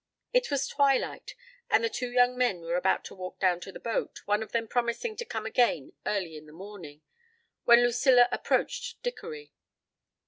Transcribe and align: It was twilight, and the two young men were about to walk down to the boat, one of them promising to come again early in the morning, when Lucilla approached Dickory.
It 0.33 0.49
was 0.49 0.67
twilight, 0.67 1.35
and 1.69 1.83
the 1.83 1.87
two 1.89 2.09
young 2.11 2.35
men 2.35 2.61
were 2.61 2.75
about 2.75 3.05
to 3.05 3.13
walk 3.13 3.39
down 3.39 3.59
to 3.59 3.71
the 3.71 3.79
boat, 3.79 4.23
one 4.25 4.41
of 4.41 4.51
them 4.51 4.67
promising 4.67 5.15
to 5.17 5.25
come 5.25 5.45
again 5.45 5.93
early 6.07 6.35
in 6.37 6.47
the 6.47 6.51
morning, 6.53 7.03
when 7.65 7.83
Lucilla 7.83 8.27
approached 8.31 9.03
Dickory. 9.03 9.53